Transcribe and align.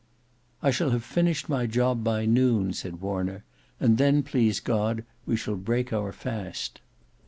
"I 0.63 0.71
shall 0.71 0.89
have 0.89 1.03
finished 1.03 1.47
my 1.47 1.67
job 1.67 2.03
by 2.03 2.25
noon," 2.25 2.73
said 2.73 3.01
Warner; 3.01 3.43
"and 3.79 3.99
then, 3.99 4.23
please 4.23 4.59
God, 4.59 5.03
we 5.27 5.35
shall 5.35 5.55
break 5.55 5.93
our 5.93 6.11
fast." 6.11 6.81